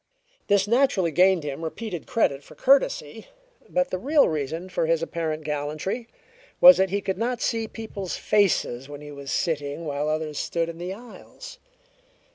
[0.47, 3.27] This naturally gained him repeated credit for courtesy,
[3.69, 6.07] but the real reason for his apparent gallantry
[6.59, 10.69] was that he could not see people's faces when he was sitting while others stood
[10.69, 11.59] in the aisles.